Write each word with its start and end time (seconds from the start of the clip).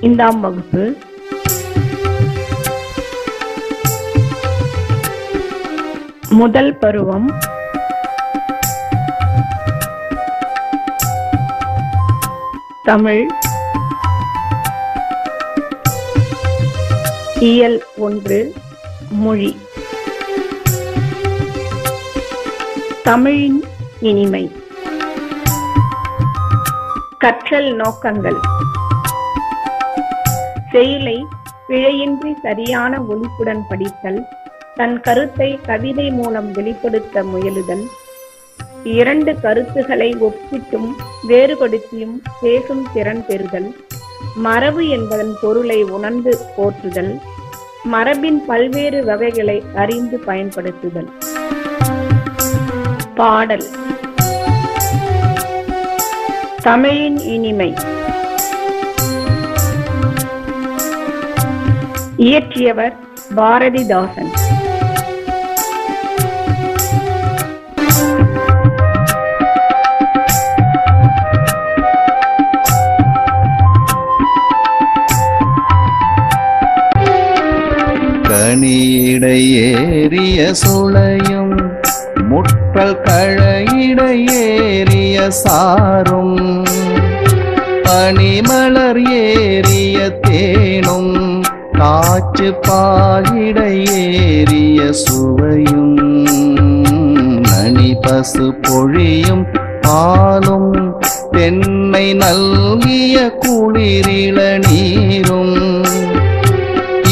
ஐந்தாம் 0.00 0.40
வகுப்பு. 0.40 0.96
முதல் 6.28 6.78
பருவம். 6.78 7.38
தமிழ். 12.84 13.28
இயல் 17.38 17.84
ஒன்று 17.96 18.54
மொழி. 19.10 19.58
தமிழின் 23.02 23.64
இனிமை. 24.00 24.67
கற்றல் 27.18 27.74
நோக்கங்கள். 27.74 28.36
செயலை 30.72 31.26
பிழையின்றி 31.68 32.34
சரியான 32.42 33.00
ஒழிப்புடன் 33.00 33.62
படித்தல் 33.68 34.20
தன் 34.74 35.00
கருத்தை 35.00 35.60
கவிதை 35.66 36.10
மூலம் 36.10 36.52
வெளிப்படுத்த 36.52 37.22
முயலுதல் 37.22 37.84
இரண்டு 38.84 39.40
கருத்துகளை 39.40 40.16
ஒப்பிட்டும் 40.20 40.88
வேறுபடுத்தியும் 41.28 42.16
பேசும் 42.40 42.86
திறன் 42.92 43.26
பெறுதல் 43.26 43.76
மரபு 44.34 44.88
என்பதன் 44.88 45.34
பொருளை 45.40 45.82
உணர்ந்து 45.82 46.38
போற்றுதல் 46.56 47.20
மரபின் 47.82 48.44
பல்வேறு 48.44 49.04
வகைகளை 49.04 49.62
அறிந்து 49.74 50.18
பயன்படுத்துதல். 50.18 51.10
பாடல். 53.14 53.68
சமையின் 56.68 57.18
இனிமை. 57.18 57.74
இயற்றியவர் 62.16 62.96
பாரதிதாசன். 63.36 64.30
கனியிடையேறிய 78.28 80.50
சுளையும் 80.50 81.76
முற்றல் 82.30 82.74
கழையிடையேறிய 82.74 85.28
சாரும். 85.28 86.57
சாரும் 87.98 88.16
பனிமலர் 88.16 88.98
ஏறிய 89.12 89.98
தேனும் 90.20 91.14
காற்று 91.72 92.48
பாகிடை 92.66 93.72
ஏறிய 93.94 94.92
சுவையும் 94.92 95.96
நனி 97.42 97.94
பசு 98.00 98.46
பொழியும் 98.62 99.44
பாலும் 99.80 100.70
தென்னை 101.32 102.06
நல்கிய 102.12 103.16
குளிரிள 103.38 104.38
நீரும். 104.58 105.56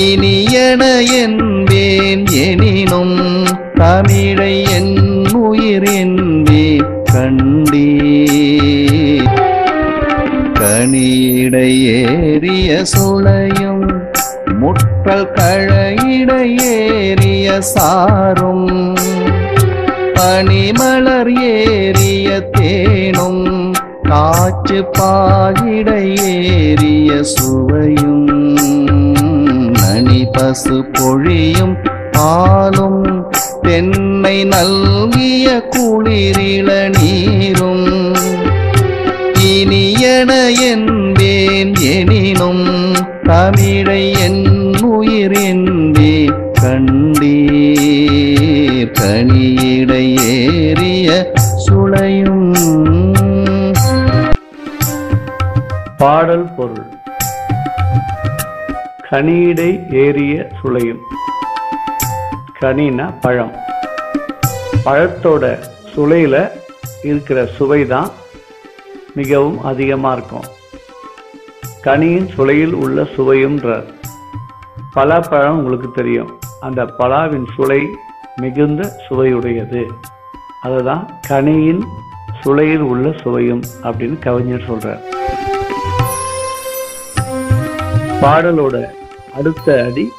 இனியன 0.00 0.82
என்பேன் 1.22 2.26
எனினும் 2.42 3.18
தமிழை 3.74 4.54
என் 4.70 4.94
உயிர் 5.42 5.90
என்பே 5.92 6.64
கண்டே 7.12 7.86
கழையிடையேறிய 11.42 12.70
சுளையும் 12.90 13.84
முற்றல் 14.60 15.28
கழையிடையேறிய 15.36 16.26
சாரும் 17.68 18.66
பனிமலர் 20.16 21.30
ஏறிய 21.46 22.28
தேனும் 22.56 23.46
காற்று 24.10 24.80
பாகிடை 24.98 26.04
சுவையும் 27.30 28.28
நனி 29.78 30.22
பசு 30.36 30.78
பொழியும் 30.92 31.74
பாலும் 32.12 33.02
தென்னை 33.64 34.36
நல்கிய 34.52 35.46
குளிரிள 35.72 36.68
நீரும் 36.98 37.86
இனியன 39.50 40.32
என் 40.70 40.89
என்பேன் 41.20 41.74
எனினும் 41.74 42.92
தமிழை 43.22 44.12
என் 44.12 44.82
உயிர் 44.82 45.32
என்பே 45.32 46.32
கண்டே 46.52 47.32
கனியிடை 49.00 50.04
ஏறிய 50.26 51.32
சுளையும். 51.66 52.52
பாடல் 55.96 56.54
பொருள். 56.56 56.86
கனியிடை 59.10 59.94
ஏறிய 59.94 60.48
சுளையும். 60.62 61.02
கனினா 62.60 63.12
பழம். 63.20 63.52
பழத்தோட 64.84 65.58
சுளையில் 65.94 66.50
இருக்கிற 67.02 67.46
சுவை 67.46 67.86
தான் 67.86 68.10
மிகவும் 69.14 69.62
அதிகமாக 69.62 70.16
இருக்கும். 70.16 70.58
கனியின் 71.84 72.28
சுளையில் 72.36 72.72
உள்ள 72.72 73.02
சுவையும்ன்றார். 73.02 73.94
பலாப்பழம் 74.94 75.48
உங்களுக்கு 75.48 75.90
தெரியும். 75.90 76.38
அந்த 76.60 76.84
பலாவின் 76.84 77.44
சுளை 77.56 77.86
மிகுந்த 78.36 78.92
சுவையுடையது. 79.08 79.86
அதுதான் 80.62 81.10
கனியின் 81.28 81.80
சுளையில் 82.44 82.78
உள்ள 82.78 83.18
சுவையும் 83.22 83.62
அப்படின்னு 83.82 84.18
கவிஞர் 84.18 84.70
சொல்றார். 84.70 85.00
பாடலோட 88.22 88.84
அடுத்த 89.34 89.84
அடி 89.84 90.12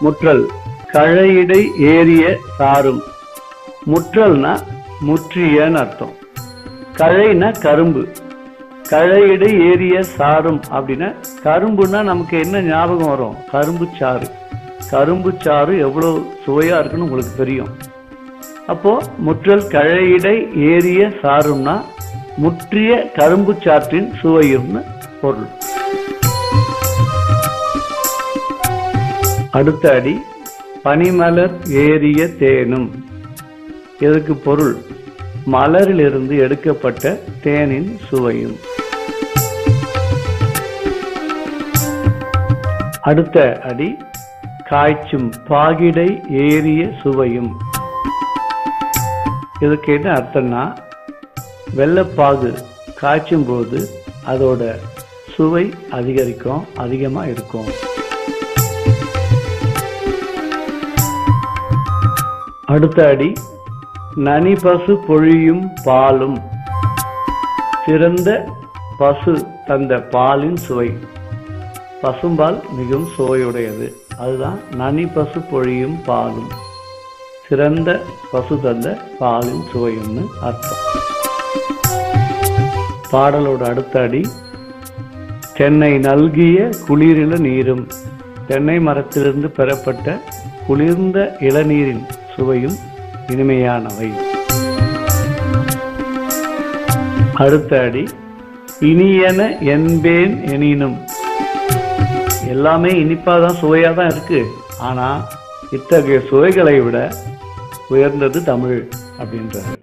முற்றல். 0.00 0.44
கழையிடை 0.92 1.74
ஏறிய 1.76 2.38
சாரும். 2.58 3.02
முற்றல்னா 3.86 4.58
முற்றியன்னு 5.06 5.74
அர்த்தம். 5.74 6.12
கழைனா 6.96 7.60
கரும்பு. 7.60 8.08
கழையிடை 8.90 9.48
ஏறிய 9.68 10.02
சாரும் 10.02 10.60
அப்படின்னா 10.70 11.08
கரும்புன்னா 11.44 12.02
நமக்கு 12.02 12.38
என்ன 12.38 12.60
ஞாபகம் 12.60 13.08
வரும்? 13.08 13.36
கரும்பு 13.50 13.86
சாறு. 13.98 14.26
கரும்பு 14.90 15.30
சாறு 15.44 15.78
எவ்வளோ 15.78 16.10
சுவையாக 16.44 16.78
இருக்குன்னு 16.80 17.06
உங்களுக்கு 17.06 17.34
தெரியும். 17.36 17.70
அப்போது 18.66 19.08
முற்றல் 19.26 19.64
கழையிடை 19.74 20.36
ஏறிய 20.70 21.02
சாரும்னா 21.22 21.74
முற்றிய 22.36 23.10
கரும்பு 23.18 23.52
சாற்றின் 23.64 24.08
சுவையும்னு 24.22 24.82
பொருள். 25.20 25.50
அடுத்த 29.50 29.94
அடி 29.94 30.14
பனிமலர் 30.84 31.56
ஏறிய 31.84 32.22
தேனும். 32.26 32.88
இதற்கு 33.98 34.34
பொருள் 34.34 34.74
மலரிலிருந்து 35.52 36.34
எடுக்கப்பட்ட 36.38 37.18
தேனின் 37.42 37.90
சுவையும். 38.08 38.56
அடுத்த 43.08 43.60
அடி 43.68 43.88
காய்ச்சும் 44.70 45.26
பாகிடை 45.48 46.06
ஏறிய 46.44 46.82
சுவையும். 47.00 47.50
இதுக்கு 49.60 49.90
என்ன 49.92 50.08
அர்த்தம்னா 50.12 50.62
வெள்ளப்பாகு 51.76 52.50
காய்ச்சும் 53.00 53.46
போது 53.48 53.80
அதோட 54.32 54.62
சுவை 55.34 55.64
அதிகரிக்கும் 55.90 56.64
அதிகமாக 56.76 57.30
இருக்கும். 57.34 57.68
அடுத்த 62.74 63.08
அடி 63.08 63.32
நனி 64.28 64.54
பசு 64.54 64.94
பொழியும் 65.08 65.64
பாலும். 65.84 66.38
சிறந்த 67.84 68.30
பசு 68.98 69.34
தந்த 69.66 70.00
பாலின் 70.14 70.56
சுவை. 70.56 70.90
பசும்பால் 72.02 72.60
மிகவும் 72.72 73.08
சுவையுடையது. 73.18 73.92
அதுதான் 74.18 74.58
நனி 74.76 75.06
பசு 75.06 75.40
பொழியும் 75.40 76.02
பாலும். 76.06 76.48
சிறந்த 77.48 78.00
பசு 78.30 78.60
தந்த 78.60 78.98
பாலின் 79.18 79.62
சுவையும்னு 79.74 80.26
அர்த்தம். 80.42 80.84
பாடலோட 83.12 83.64
அடுத்த 83.64 84.00
அடி. 84.00 84.28
தென்னை 85.54 85.98
நல்கிய 85.98 86.70
குளிரில 86.88 87.38
நீரும் 87.38 87.88
தென்னை 88.46 88.80
மரத்திலிருந்து 88.80 89.50
பெறப்பட்ட 89.50 90.20
குளிர்ந்த 90.66 91.36
இளநீரின் 91.40 92.06
சுவையும் 92.36 92.76
இனிமையானவை. 93.26 94.10
அடுத்த 97.34 97.80
அடி. 97.80 98.08
இனியன 98.80 99.58
என்பேன் 99.60 100.46
எனினும் 100.46 101.05
எல்லாமே 102.54 102.90
இனிப்பாக 103.02 103.38
தான் 103.44 103.58
சுவையாக 103.62 103.94
தான் 103.98 104.12
இருக்கு. 104.14 104.40
ஆனா 104.88 105.08
இத்தகைய 105.76 106.18
சுவைகளை 106.28 106.76
விட 106.86 106.98
உயர்ந்தது 107.94 108.38
தமிழ் 108.50 108.78
அப்படின்றாரு. 109.22 109.74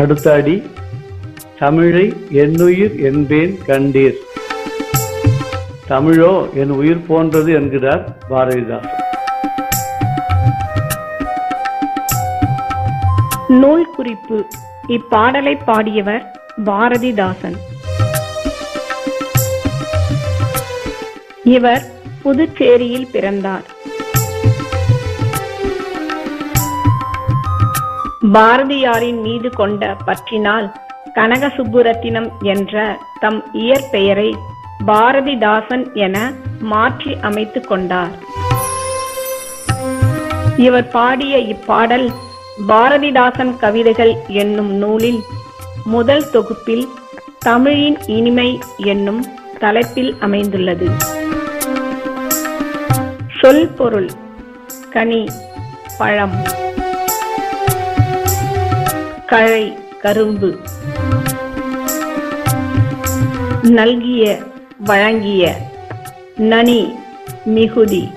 அடுத்த 0.00 0.26
அடி 0.38 0.56
தமிழை 1.62 2.06
என்னுயிர் 2.44 2.94
என்பேன் 3.10 3.52
கண்டீர். 3.68 4.18
தமிழோ 5.92 6.32
என் 6.62 6.74
உயிர் 6.80 7.06
போன்றது 7.08 7.50
என்கிறார் 7.60 8.04
பாரதிதாசன் 8.30 8.94
நூல் 13.62 13.86
குறிப்பு 13.96 14.38
இப்பாடலை 14.96 15.54
பாடியவர் 15.68 16.24
பாரதிதாசன். 16.68 17.56
இவர் 21.54 21.82
புதுச்சேரியில் 22.22 23.10
பிறந்தார். 23.12 23.66
பாரதியாரின் 28.32 29.20
மீது 29.20 29.50
கொண்ட 29.50 29.96
பற்றினால் 30.06 30.72
கனகசுப்புரத்தினம் 31.14 32.28
என்ற 32.42 32.98
தம் 33.20 33.44
இயற்பெயரை 33.52 34.34
பாரதிதாசன் 34.86 35.94
என 35.94 36.32
மாற்றி 36.58 37.16
அமைத்துக் 37.20 37.68
கொண்டார். 37.68 38.14
இவர் 40.56 40.88
பாடிய 40.88 41.38
இப்பாடல் 41.38 42.10
பாரதிதாசன் 42.68 43.56
கவிதைகள் 43.56 44.14
என்னும் 44.28 44.72
நூலில் 44.72 45.20
முதல் 45.84 46.30
தொகுப்பில் 46.30 46.88
தமிழின் 47.38 47.98
இனிமை 48.06 48.58
என்னும் 48.76 49.24
தலைப்பில் 49.58 50.14
அமைந்துள்ளது. 50.20 50.88
சொல் 53.46 53.66
பொருள் 53.78 54.08
கனி 54.92 55.18
பழம் 55.98 56.34
கழை 59.26 59.64
கரும்பு 60.02 60.50
நல்கிய 63.76 64.24
வழங்கிய 64.78 65.54
நனி 66.36 66.80
மிகுதி. 67.46 68.10